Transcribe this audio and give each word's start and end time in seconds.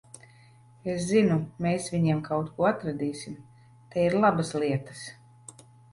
Es 0.93 1.03
zinu, 1.09 1.35
mēs 1.65 1.89
viņiem 1.95 2.23
kaut 2.29 2.49
ko 2.55 2.67
atradīsim. 2.71 3.35
Te 3.93 4.07
ir 4.09 4.17
labas 4.25 4.55
lietas. 4.65 5.05